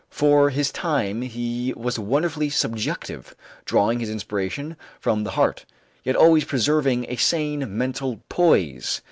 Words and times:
For 0.09 0.49
his 0.49 0.71
time 0.71 1.21
he 1.21 1.73
was 1.77 1.99
wonderfully 1.99 2.49
"subjective," 2.49 3.35
drawing 3.65 3.99
his 3.99 4.09
inspiration 4.09 4.75
from 4.99 5.23
the 5.25 5.29
heart, 5.37 5.63
yet 6.03 6.15
always 6.15 6.43
preserving 6.45 7.05
a 7.07 7.17
sane 7.17 7.77
mental 7.77 8.19
poise. 8.27 8.99